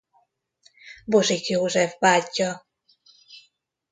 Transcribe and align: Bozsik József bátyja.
Bozsik 1.05 1.47
József 1.47 1.99
bátyja. 1.99 2.65